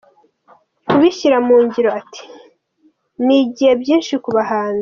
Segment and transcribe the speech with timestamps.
[0.87, 1.89] Kubishyira mu ngiro.
[1.99, 2.23] Ati
[3.25, 4.79] Nigiye byinshi ku bahanzi.